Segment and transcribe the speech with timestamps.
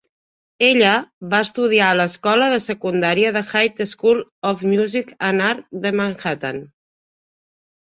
[0.67, 0.93] Ella
[1.33, 6.65] va estudiar a l'escola de secundària The High School of Music and Art de Manhattan.